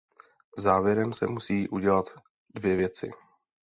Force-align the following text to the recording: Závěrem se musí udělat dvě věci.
Závěrem 0.57 1.13
se 1.13 1.27
musí 1.27 1.69
udělat 1.69 2.05
dvě 2.55 2.75
věci. 2.75 3.11